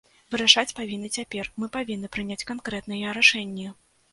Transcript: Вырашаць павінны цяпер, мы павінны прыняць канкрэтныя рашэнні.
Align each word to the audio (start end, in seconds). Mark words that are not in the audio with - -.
Вырашаць 0.35 0.75
павінны 0.79 1.11
цяпер, 1.19 1.49
мы 1.63 1.69
павінны 1.77 2.11
прыняць 2.17 2.41
канкрэтныя 2.53 3.17
рашэнні. 3.19 3.71